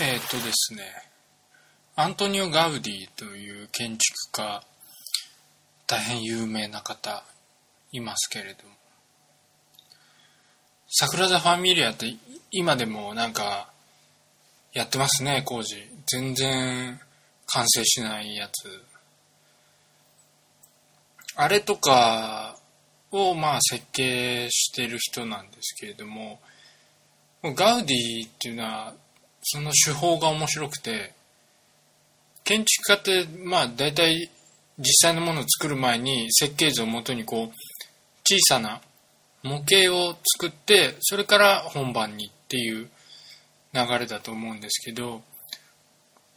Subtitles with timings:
[0.00, 0.84] えっ、とですね、
[1.96, 4.62] アントニオ・ガウディという建築家、
[5.88, 7.24] 大変有名な方、
[7.90, 8.74] いますけれども、
[10.88, 12.14] サグラダ・ファミリアって
[12.52, 13.72] 今でもなんか、
[14.72, 15.74] やってますね、工事。
[16.06, 17.00] 全然
[17.46, 18.80] 完成しないやつ。
[21.34, 22.56] あれとか
[23.10, 26.40] をまあ設計してる人なんですけれども、
[27.42, 28.94] ガウディっていうのは
[29.42, 31.14] その手法が面白くて
[32.44, 34.30] 建築家ってまあ大体
[34.78, 37.48] 実際のものを作る前に設計図をもとにこう
[38.24, 38.80] 小さな
[39.42, 42.88] 模型を作ってそれから本番にっていう
[43.74, 45.22] 流れだと思うんですけど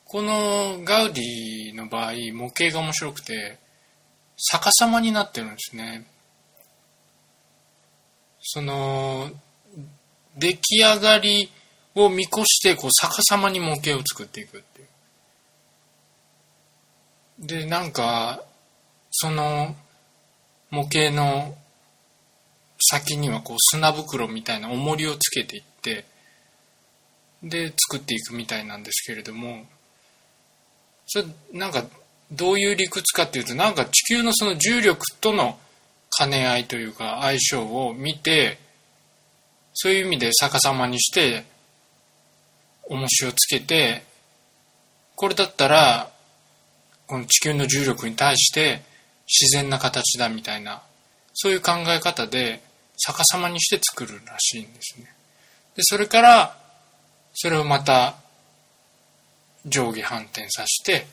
[0.05, 3.57] このガウディの場合模型が面白くて
[4.35, 6.05] 逆さまになってるんですね。
[8.41, 9.29] その
[10.37, 11.51] 出来上がり
[11.95, 14.87] を見越してこう逆さまに模型を作っていくっていう。
[17.47, 18.43] でなんか
[19.11, 19.75] その
[20.69, 21.55] 模型の
[22.79, 26.05] 先にはこう砂袋みたいな重りをつけていって
[27.43, 29.65] で作っていくみたいなんですけれども
[31.07, 31.83] それなんか
[32.31, 35.59] どういう理屈かっていうとなんか地球のその重力との
[36.17, 38.57] 兼ね合いというか相性を見て
[39.73, 41.45] そういう意味で逆さまにして
[42.91, 44.03] 重しをつけて
[45.15, 46.09] これだったら
[47.07, 48.81] この地球の重力に対して
[49.27, 50.81] 自然な形だみたいな
[51.33, 52.61] そういう考え方で
[52.97, 55.07] 逆さまにして作るらしいんですね。
[55.75, 56.57] でそれから
[57.33, 58.15] それをまた
[59.65, 61.07] 上下反転させて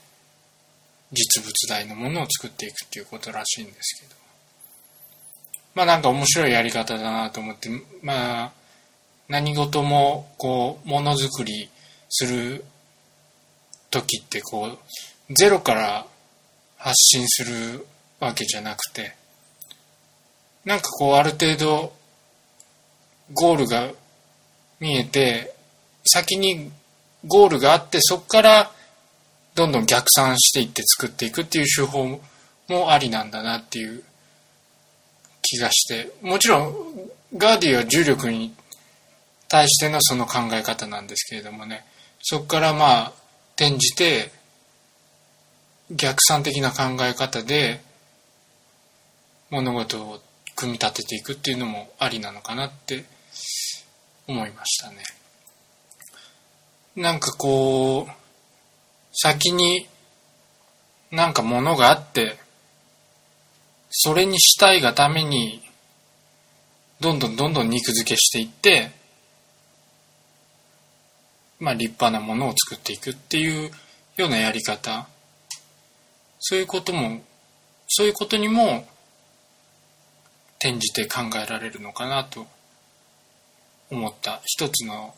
[1.13, 4.17] 実物大のものを作っていくっていうことらしいんですけど
[5.77, 7.71] まあなんか面白いやり方だなと思って
[8.03, 8.53] まあ
[9.29, 11.69] 何事もこうものづくり
[12.09, 12.65] する
[13.91, 16.07] 時ってこうゼロから
[16.79, 17.87] 発信する
[18.21, 19.15] わけじゃなくて
[20.65, 21.93] なんかこうある程度
[23.35, 23.91] ゴールが
[24.81, 25.55] 見えて
[26.07, 26.71] 先に
[27.27, 28.71] ゴールがあってそこから
[29.55, 32.21] どんどん逆算していって作っていくっていう手法
[32.69, 34.03] もありなんだなっていう
[35.43, 36.75] 気がしてもちろん
[37.37, 38.55] ガーディは重力に
[39.49, 41.85] 対してのその考え方なんですけれどもね
[42.21, 43.13] そこからまあ
[43.57, 44.31] 転じて
[45.91, 47.81] 逆算的な考え方で
[49.51, 50.21] 物事を
[50.55, 53.05] 組み立てていくっていうのもありなのかなって
[54.27, 54.97] 思いましたね。
[56.97, 58.13] なんかこう
[59.13, 59.89] 先に
[61.11, 62.37] なんかものがあって
[63.89, 65.63] それにしたいがために
[67.01, 68.91] どんどんどんどん肉付けしていって
[71.59, 73.71] まあ立派なものを作っていくっていう
[74.17, 75.09] ようなやり方。
[76.41, 77.21] そういうことも
[77.89, 78.87] そういうことにも
[80.61, 82.47] 転じて考えられるのかなと
[83.91, 84.41] 思った。
[84.45, 85.15] 一つの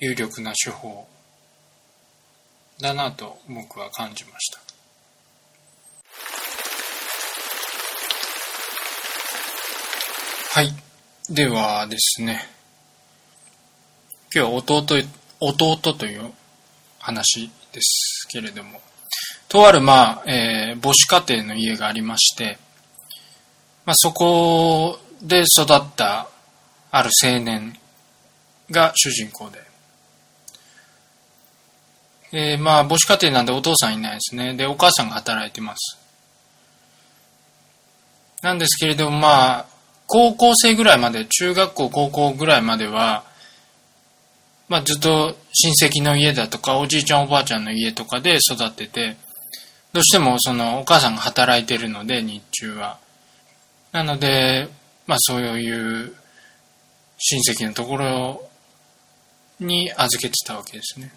[0.00, 1.06] 有力な手法
[2.80, 4.60] だなと僕は感じました。
[10.52, 10.72] はい。
[11.30, 12.53] ではですね。
[14.34, 14.84] 今日は弟
[15.40, 16.30] 弟という
[16.98, 18.80] 話ですけれども。
[19.48, 22.58] とあるまあ、えー、母子家庭の家がありまして
[23.84, 26.28] まあ、そこで育った
[26.90, 27.76] ある青年
[28.70, 29.62] が主人公で、
[32.32, 34.54] えー、まあ母子家庭なんでお父さんいないですね。
[34.54, 35.98] でお母さんが働いてます。
[38.42, 39.66] なんですけれどもまあ
[40.06, 43.24] 高校生ぐらいまで中学校高校ぐらいまでは
[44.68, 49.16] まあずっと親戚の家だとかおじいちゃんおばあちゃんの家とかで育ってて
[49.92, 52.98] どうしてもそのお母さんが働いてるので日中は
[53.94, 54.68] なので、
[55.06, 56.12] まあそういう
[57.16, 58.42] 親戚のところ
[59.60, 61.12] に預けてたわけですね。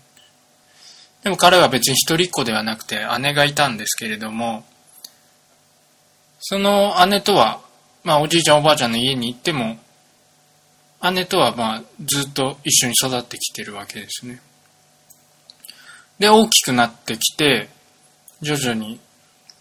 [1.24, 4.64] でも彼は別に一人っ子ではなくて姉がいたんですけれども、
[6.40, 7.62] その姉とは、
[8.04, 9.80] まあおじいちゃんおばあちゃんの家に行っても、
[11.12, 14.42] 姉とはまあずっと一緒に育ってきてるわけですね。
[16.20, 17.70] で、大きくなってきて、
[18.42, 19.00] 徐々に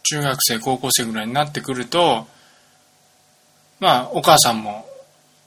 [0.03, 2.27] 中学生、高校生ぐらいになってくると、
[3.81, 4.87] まあ、お母さんも、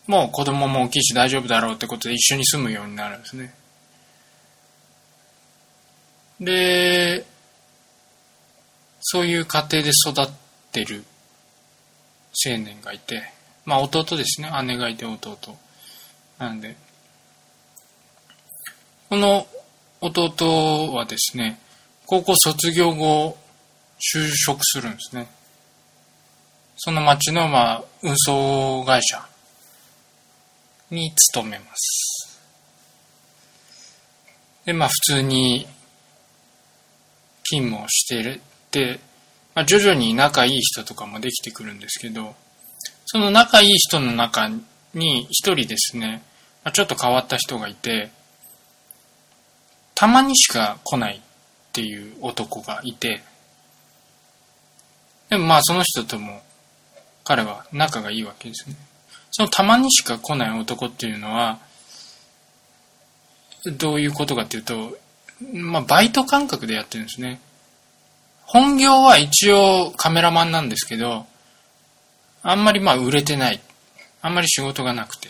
[0.08, 3.54] もう子供も大きいし大丈夫だろうってことで一緒に住むようになるんですね。
[6.40, 7.26] で、
[9.02, 10.30] そういう家庭で育っ
[10.72, 11.04] てる
[12.46, 13.24] 青年がいて、
[13.66, 14.52] まあ弟ですね。
[14.64, 15.38] 姉がいて弟。
[16.40, 16.76] なんで、
[19.10, 19.46] この
[20.02, 21.60] 弟はですね、
[22.06, 23.38] 高校卒業後、
[24.00, 25.28] 就職するんですね。
[26.78, 29.22] その町の、まあ、運送会社
[30.90, 32.40] に勤めます。
[34.66, 35.68] で、まあ、普通に
[37.44, 39.00] 勤務をしてるって、
[39.56, 42.36] まあ、徐々に仲いい人とかもできてくるんですけど、
[43.08, 44.50] その仲いい人の中
[44.94, 46.24] に一人ですね、
[46.72, 48.12] ちょっと変わった人がいて、
[49.96, 51.22] たまにしか来ないっ
[51.74, 53.22] ていう男がいて、
[55.30, 56.42] でもまあその人とも
[57.24, 58.76] 彼は仲がいいわけですね。
[59.32, 61.60] そのたまにしか来ない男っていうのは、
[63.78, 64.98] どういうことかっていうと、
[65.54, 67.40] まあバイト感覚でやってるんですね。
[68.46, 71.28] 本業は一応カメラマンなんですけど、
[72.42, 73.62] あんまりまあ売れてない。
[74.22, 75.30] あんまり仕事がなくて。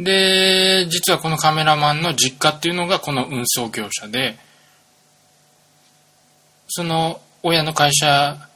[0.00, 4.38] で、実はこのカメラマンの実家っていうのがこの運送業者で、
[6.68, 8.48] その親の会社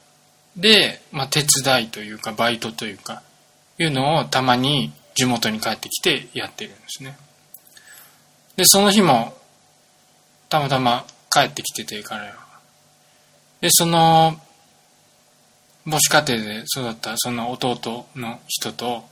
[0.56, 3.22] で、まあ、手伝いというかバイトというか、
[3.78, 7.14] いうのをたまに地元に帰ってきてやってるんですね。
[8.56, 9.36] で、その日も
[10.48, 12.36] たまたま帰ってきてて彼は。
[13.60, 14.40] で、その
[15.84, 19.04] 母子家庭で育ったその弟の人と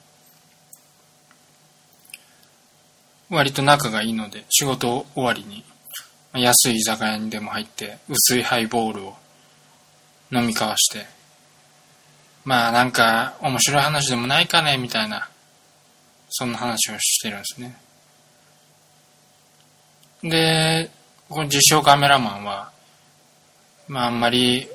[3.32, 5.64] 割と仲がいいので、仕事終わりに、
[6.34, 9.16] 安い居酒屋にでも入って、薄いハイボールを
[10.30, 11.06] 飲み交わして、
[12.44, 15.30] まあなんか面白い話でもないかね、みたいな、
[16.28, 17.76] そんな話をしてるんですね。
[20.22, 20.90] で、
[21.30, 22.70] この実証カメラマンは、
[23.88, 24.68] まああんまり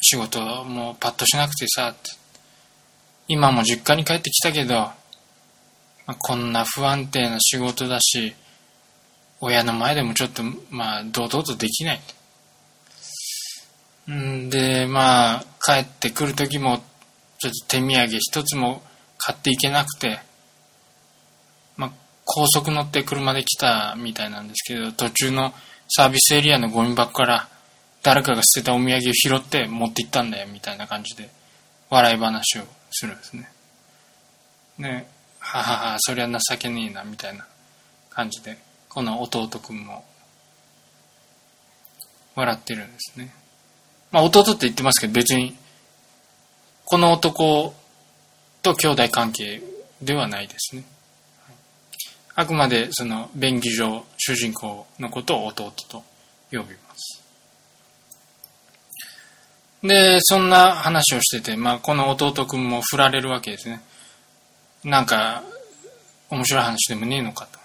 [0.00, 1.94] 仕事もパッとしなくてさ、
[3.26, 4.92] 今も実家に帰ってきたけど、
[6.08, 8.34] まあ、こんな不安定な仕事だし、
[9.40, 12.00] 親の前でもちょっと、まあ、堂々とできない。
[14.10, 16.82] んで、まあ、帰ってくる時も、
[17.38, 18.82] ちょっと手土産一つも
[19.18, 20.18] 買っていけなくて、
[21.76, 21.92] まあ、
[22.24, 25.52] 高速乗って車で来たみたいなんですけど、途中の
[25.88, 27.48] サービスエリアのゴミ箱から
[28.02, 31.28] 誰かが捨てたお土産を拾って持って行ったんだよ、みたいな感じで、
[31.90, 32.62] 笑い話を
[32.92, 33.50] するんですね。
[34.78, 35.17] ね、
[35.50, 37.46] ははは、そりゃ情けねえな、みたいな
[38.10, 38.58] 感じで、
[38.90, 40.04] この弟くんも、
[42.34, 43.32] 笑ってるんですね。
[44.10, 45.56] まあ、弟って言ってますけど、別に、
[46.84, 47.74] この男
[48.60, 49.62] と兄弟関係
[50.02, 50.84] ではないですね。
[52.34, 56.04] あくまで、その、便宜上、主人公のことを弟と
[56.50, 57.22] 呼びます。
[59.82, 63.80] で、そんな話をしてて、まあ、この弟くんも振られるわけですね。
[64.84, 65.42] なんか、
[66.30, 67.58] 面白い話でもねえのかと。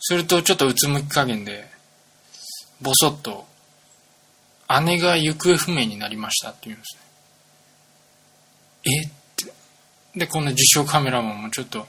[0.00, 1.68] すると、ちょっとうつむき加減で、
[2.80, 3.46] ぼそっと、
[4.84, 7.06] 姉が行方不明になりましたって言うんですね。
[8.84, 9.10] えっ
[10.14, 10.18] て。
[10.18, 11.86] で、この実証カメラマンもちょっと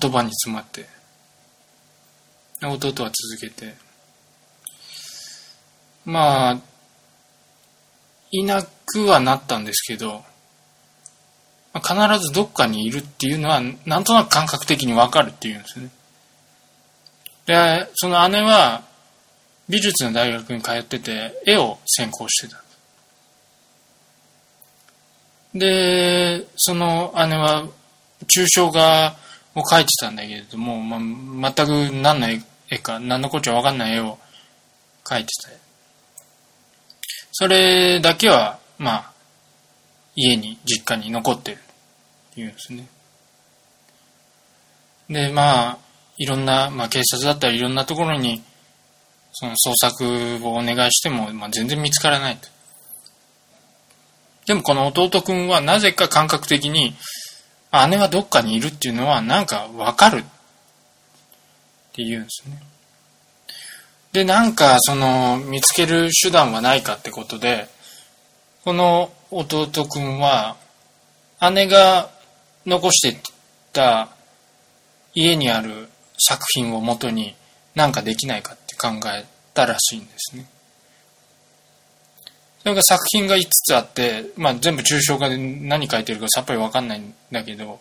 [0.00, 0.86] 言葉に詰まって、
[2.62, 3.74] 弟は続けて、
[6.04, 6.58] まあ、
[8.30, 10.24] いなくはなったんですけど、
[11.80, 15.90] 必ずどっかにいるっていうのは、なんとなく感覚的にわかるっていうんですね。
[17.46, 18.84] で、その姉は、
[19.68, 22.62] 美術の大学に通ってて、絵を専攻してた。
[25.54, 27.66] で、その姉は、
[28.26, 29.16] 抽象画
[29.54, 31.70] を描いてたんだけれども、まあ、全く
[32.02, 34.18] 何の絵か、何のこっちゃわかんない絵を
[35.04, 35.50] 描いてた。
[37.32, 39.12] それだけは、まあ、
[40.14, 41.58] 家に、実家に残ってる
[42.38, 42.86] っていうんですね。
[45.10, 45.78] で、まあ、
[46.18, 48.42] いろんな、まあ、警察だったりいろんなところに、
[49.32, 52.48] その捜索をお願いしても、まあ、全然見つからないと。
[54.46, 56.94] でもこの弟くんはなぜか感覚的に、
[57.90, 60.22] 姉はどっかにいるっていうのはなんかわかるっ
[61.92, 62.62] て言うんですね。
[64.12, 67.68] で、なんかその見つける手段はないかってことで、
[68.64, 70.56] この弟くんは
[71.52, 72.10] 姉が
[72.68, 73.22] 残してっ
[73.72, 74.10] た
[75.14, 77.34] 家にある作品をもとに
[77.74, 80.46] 何かできないかって考えたらしいんですね。
[82.60, 87.80] それが作品が5つあって、まあ全部抽象画で何書いてるかさっぱりわかんないんだけど、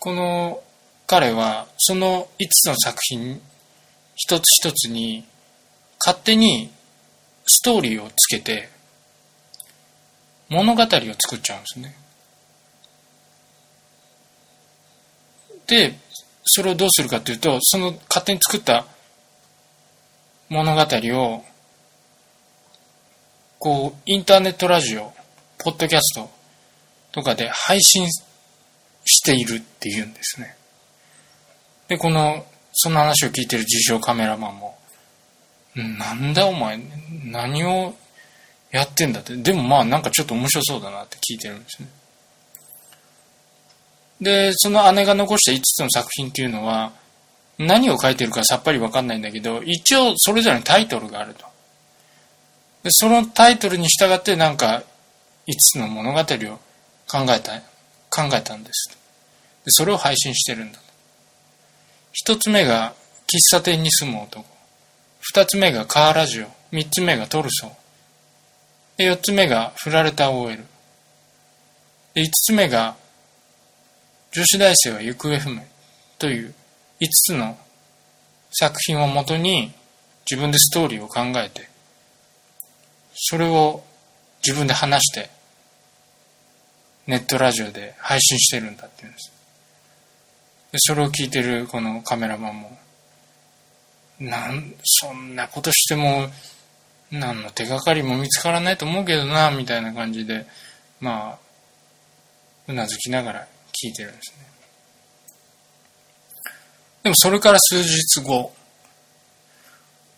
[0.00, 0.60] この
[1.06, 3.40] 彼はその5つの作品
[4.16, 5.24] 一つ一つに
[6.04, 6.70] 勝手に
[7.46, 8.70] ストーリーをつけて
[10.48, 11.94] 物語を作っちゃうんですね。
[15.70, 15.94] で、
[16.44, 18.86] それをどうするかというと、その勝手に作った
[20.48, 21.44] 物語を、
[23.60, 25.12] こう、インターネットラジオ、
[25.58, 26.28] ポッドキャスト
[27.12, 28.08] とかで配信
[29.04, 30.56] しているっていうんですね。
[31.86, 34.76] で、この、その話を聞いてる自称カメラマンも、
[35.76, 36.80] なんだお前、
[37.26, 37.94] 何を
[38.72, 39.36] やってんだって。
[39.36, 41.88] でもまあなんかちょっと面白そうだなって聞いてるんですね。
[44.20, 46.92] で、その姉が残した5つの作品っていうのは、
[47.58, 51.44] 何を書いてるかさっぱりわかんないんだけど、一応それぞれにタイトルがあると。
[52.82, 54.82] で、そのタイトルに従ってなんか
[55.46, 56.26] 5つの物語を考
[57.28, 57.60] えた、
[58.10, 58.96] 考えたんです。
[59.64, 60.78] で、それを配信してるんだ。
[62.26, 62.94] 1つ目が
[63.26, 64.44] 喫茶店に住む男。
[65.34, 66.46] 2つ目がカーラジオ。
[66.72, 67.70] 3つ目がトルソー。
[68.96, 70.64] で、4つ目が振られた OL。
[72.14, 72.96] で、5つ目が
[74.32, 75.62] 女子大生は行方不明
[76.18, 76.54] という
[77.00, 77.58] 5つの
[78.52, 79.72] 作品をもとに
[80.30, 81.68] 自分でストーリーを考えて
[83.14, 83.82] それを
[84.46, 85.30] 自分で話して
[87.06, 89.32] ネットラジオで配信してるんだって言うんです。
[90.72, 92.78] でそれを聞いてるこのカメラマンも
[94.20, 96.28] なんそんなことしても
[97.10, 100.46] 何の手がかりも見つからないと思うけどなみたいな感じで
[101.00, 101.38] まあ
[102.68, 103.48] うなずきながら
[103.82, 104.46] 聞いてるんですね。
[107.02, 108.52] でもそれから数日後、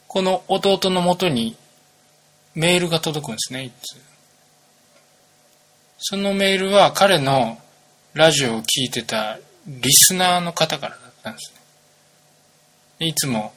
[0.09, 1.57] この弟のもとに
[2.54, 3.97] メールが届くんですね、いつ。
[5.99, 7.59] そのメールは彼の
[8.14, 11.52] ラジオを聴いてたリスナーの方からだったんです
[13.00, 13.07] ね。
[13.07, 13.54] いつも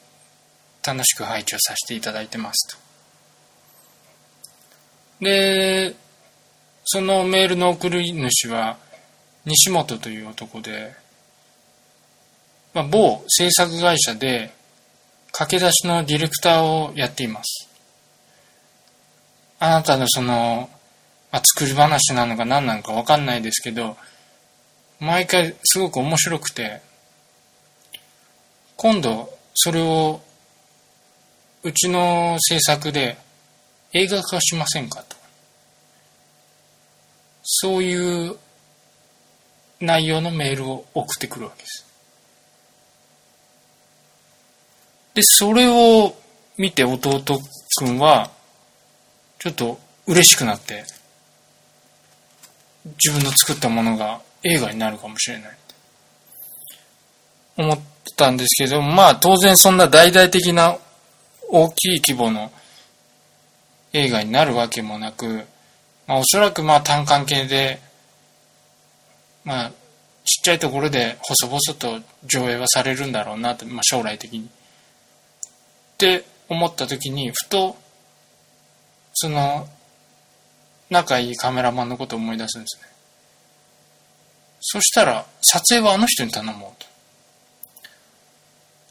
[0.86, 2.82] 楽しく拝聴させていただいてますと。
[5.24, 5.94] で、
[6.84, 8.78] そのメールの送り主は
[9.46, 10.92] 西本という男で、
[12.74, 14.52] まあ、某制作会社で
[15.32, 17.68] 駆け出しのディレクターをやっています。
[19.60, 20.68] あなたのその、
[21.30, 23.96] まあ、作り話なのか何なのかわかんないですけど、
[24.98, 26.80] 毎回すごく面白くて、
[28.76, 30.20] 今度それを
[31.62, 33.16] うちの制作で
[33.92, 35.16] 映画化しませんかと。
[37.42, 38.36] そういう
[39.80, 41.86] 内容のメールを送ってくるわけです。
[45.14, 46.14] で、それを
[46.58, 47.22] 見て弟
[47.78, 48.30] くんは、
[49.38, 50.84] ちょっと嬉しくなって、
[53.04, 55.56] 自分の作ったものが映画になるかもしれない
[57.56, 57.78] 思っ
[58.16, 60.76] たんですけど、まあ当然そんな大々的な
[61.48, 62.52] 大きい規模の
[63.92, 65.46] 映画になるわけもなく、
[66.06, 67.80] まあおそらくまあ単関系で
[69.46, 69.70] まあ、
[70.24, 74.40] ちっちゃいところで細々と上映はされるんだろうなと、まあ、将来的に。
[74.40, 74.48] っ
[75.96, 77.76] て思った時に、ふと、
[79.14, 79.68] その、
[80.90, 82.88] 仲いいカメラマンのことを思い出すんですね。
[84.60, 86.86] そしたら、撮影はあの人に頼もうと。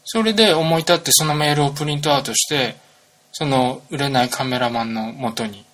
[0.06, 2.76] それで思い立ってそのメールをプリントアウトして、
[3.32, 5.66] その売れないカメラマンのもとに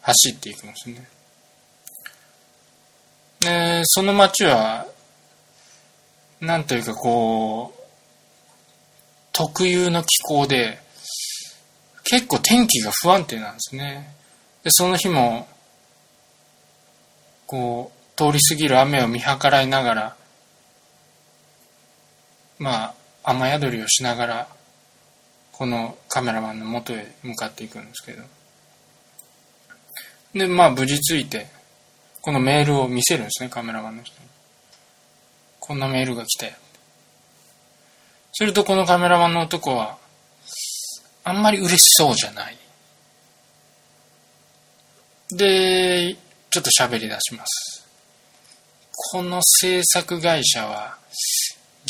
[0.00, 1.06] 走っていくんですね。
[3.42, 4.86] で、その街は、
[6.40, 7.82] なんというかこう、
[9.32, 10.78] 特有の気候で、
[12.04, 14.14] 結構天気が不安定なんですね。
[14.62, 15.48] で、その日も、
[17.46, 20.16] こう、通り過ぎる雨を見計らいながら、
[22.58, 22.94] まあ、
[23.24, 24.48] 雨宿りをしながら、
[25.52, 28.22] このカメラマンの元へ向かっていくんですけど。
[30.34, 31.48] で、まあ、無事着いて、
[32.22, 34.28] このメールを見せるんですね、カメラマンの人に。
[35.58, 36.52] こんなメールが来たよ。
[38.32, 39.98] するとこのカメラマンの男は、
[41.24, 42.56] あんまり嬉しそうじゃない。
[45.30, 46.16] で、
[46.50, 47.88] ちょっと喋り出します。
[49.12, 50.98] この制作会社は、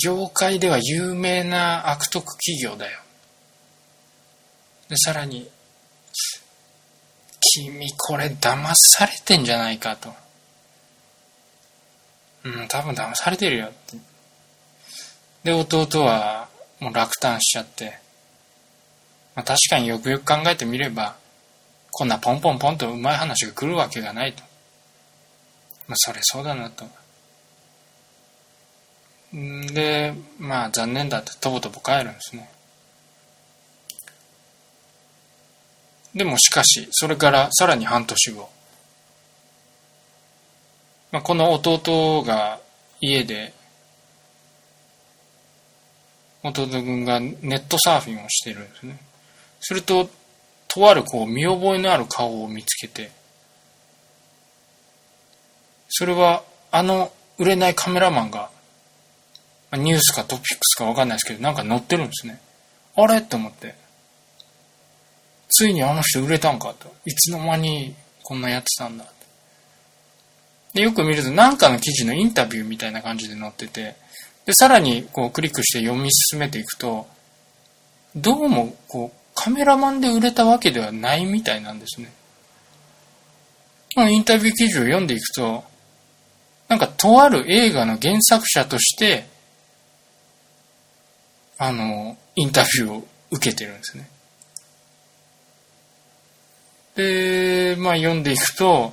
[0.03, 3.01] 業界では有名な悪徳企業だよ。
[4.89, 5.51] で、さらに、
[7.55, 10.15] 君これ騙されてんじゃないかと。
[12.45, 13.97] うん、多分騙されてるよって。
[15.45, 16.49] で、弟は
[16.81, 17.99] もう落胆しちゃって、
[19.35, 21.17] まあ、確かによくよく考えてみれば、
[21.91, 24.43] こんなポンポンポンとうまい話が来るわけがないと。
[25.89, 26.87] まあ、それそうだなと。
[29.37, 32.51] んで、まあ残念だってとぼとぼ帰るんですね。
[36.15, 38.51] でもしかし、それからさらに半年後、
[41.11, 42.61] まあ、この弟が
[43.01, 43.53] 家で
[46.43, 48.99] 弟君がネットサーフィンをしてるんですね。
[49.61, 50.11] すると、
[50.69, 53.13] とあるこう見覚えのある顔を見つけて、
[55.89, 56.43] それは
[56.73, 58.51] あの売れないカメラマンが、
[59.73, 62.41] ニュースかトピックスかわかんないですけど、なんか載ってるんですね。
[62.97, 63.19] あれ？
[63.19, 63.75] って思って。
[65.53, 66.93] ついにあの人売れたんかと。
[67.05, 69.05] いつの間にこんなやってたんだ。
[70.73, 73.95] で、よく見ると何かの記事のインタビューみたいな感じで載ってて、
[74.47, 77.07] で、さらにこうクリックして読み進めていくと、
[78.17, 82.13] どうもこうカメラマンで売れたわけではないみたいなんですね。
[83.95, 85.65] このインタビュー記事を読んでいくと、
[86.69, 89.27] なんかとある映画の原作者として、
[91.59, 94.09] あの、インタビューを受けてるんですね。
[96.97, 98.93] で、まあ読んでいくと、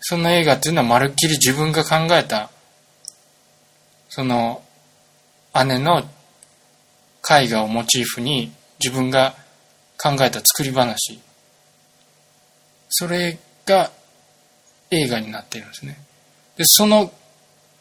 [0.00, 2.50] その映画っていうのはまるっきり自分が考えた、
[4.08, 4.62] その
[5.66, 9.34] 姉の絵画をモチーフに自分が
[9.96, 11.20] 考えた作り話。
[12.88, 13.90] それが
[14.90, 15.98] 映画になっているんですね。
[16.56, 17.12] で、その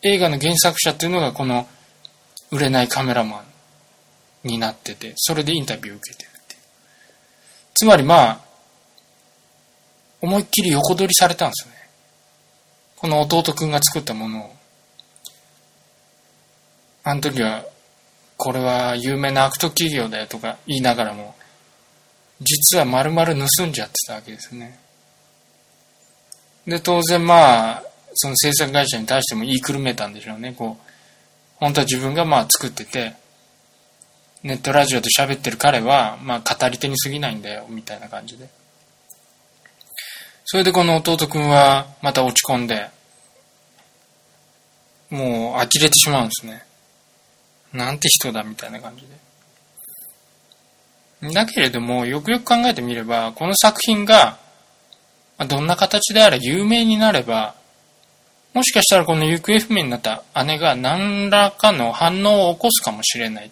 [0.03, 1.68] 映画の原作者っていうのがこの
[2.51, 3.44] 売れないカメラマ
[4.46, 6.62] ンになってて、それでインタビューを受けてるっていう。
[7.74, 8.50] つまりまあ、
[10.22, 11.82] 思いっきり横取りされたんですよね。
[12.98, 14.56] この弟くんが作ったものを。
[17.04, 17.66] あの時は、
[18.38, 21.36] これは有名な悪徳企業だよとか言いながらも、
[22.40, 24.80] 実は丸々盗んじゃってたわけですね。
[26.68, 30.54] で、当然まあ、その制作会社に対しても言いくるめたんでしょうね。
[30.54, 30.92] こう、
[31.58, 33.13] 本当は自分がまあ作ってて、
[34.44, 38.50] ネットラジオで喋ってる彼は、まあ語り手に過ぎないんだよ、みたいな感じで。
[40.51, 42.90] それでこの弟くんはまた落ち込んで、
[45.09, 46.66] もう呆れてしまうんですね。
[47.72, 49.07] なんて人だみたいな感じ
[51.24, 51.33] で。
[51.33, 54.40] だけれども、よくよく考えてみれば、この作品が、
[55.48, 57.55] どんな形であれ有名になれば、
[58.53, 63.50] もしかしたらこの行方不明になった姉が何らかの反応を起こすかもしれない。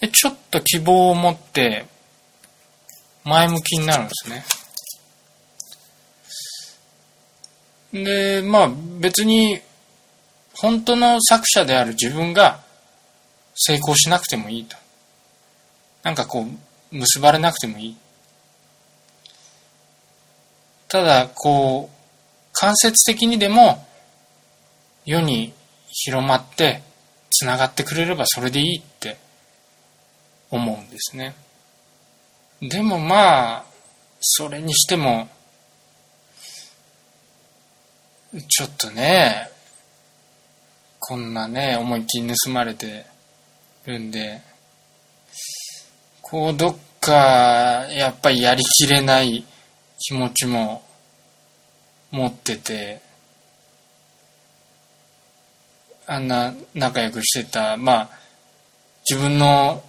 [0.00, 1.84] でちょっと希望を持って
[3.24, 4.42] 前向きになるんですね。
[7.92, 9.60] で、まあ別に
[10.54, 12.60] 本当の作者である自分が
[13.54, 14.76] 成功しなくてもいいと。
[16.02, 17.96] なんかこう結ばれなくてもいい。
[20.88, 22.02] ただこう
[22.52, 23.86] 間接的にでも
[25.06, 25.52] 世に
[25.88, 26.82] 広まって
[27.30, 29.16] つながってくれればそれでいいって
[30.50, 31.34] 思うんですね。
[32.60, 33.64] でもまあ
[34.20, 35.28] それにしても
[38.40, 39.50] ちょっとね、
[40.98, 43.04] こんなね、思いっきり盗まれて
[43.84, 44.40] るんで、
[46.22, 49.44] こう、どっか、やっぱりやりきれない
[49.98, 50.82] 気持ちも
[52.10, 53.02] 持ってて、
[56.06, 58.10] あんな仲良くしてた、まあ、
[59.08, 59.82] 自分の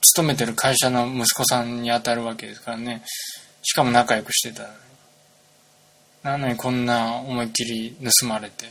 [0.00, 3.04] 勤めてる会社の息子さんに当たるわけですからね。
[3.62, 4.70] しかも仲良くしてた。
[6.22, 8.66] なのにこんな思いっきり盗まれて、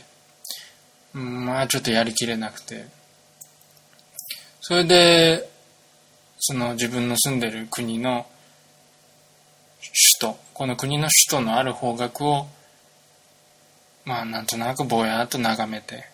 [1.12, 2.86] まあちょっとやりきれなくて。
[4.60, 5.50] それで、
[6.38, 8.26] その自分の住んでる国の
[10.20, 12.46] 首都、この国の首都のある方角を、
[14.04, 16.06] まあなんとなくぼやっと眺めて、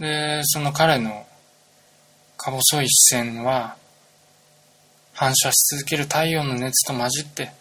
[0.00, 1.26] で、その彼の
[2.36, 3.76] か細い視線は、
[5.12, 7.52] 反射し続ける太陽の熱と混じって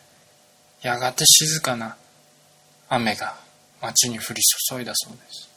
[0.81, 1.95] やがて静かな
[2.89, 3.35] 雨が
[3.81, 5.51] 街に降り注いだそうです。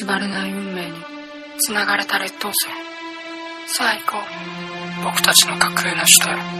[0.00, 0.96] 結ばれない運命に
[1.58, 2.68] つながれた劣等生
[3.74, 4.18] さあ行こ
[5.00, 6.59] う僕たちの架空の首都へ